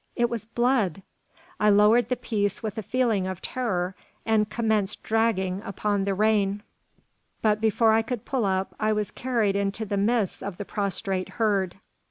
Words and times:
It 0.15 0.31
was 0.31 0.45
blood! 0.45 1.03
I 1.59 1.69
lowered 1.69 2.09
the 2.09 2.15
piece 2.15 2.63
with 2.63 2.75
a 2.79 2.81
feeling 2.81 3.27
of 3.27 3.39
terror, 3.39 3.93
and 4.25 4.49
commenced 4.49 5.03
dragging 5.03 5.61
upon 5.63 6.05
the 6.05 6.15
rein; 6.15 6.63
but, 7.43 7.61
before 7.61 7.93
I 7.93 8.01
could 8.01 8.25
pull 8.25 8.45
up, 8.45 8.73
I 8.79 8.93
was 8.93 9.11
carried 9.11 9.55
into 9.55 9.85
the 9.85 9.97
midst 9.97 10.41
of 10.41 10.57
the 10.57 10.65
prostrate 10.65 11.29
herd. 11.37 11.75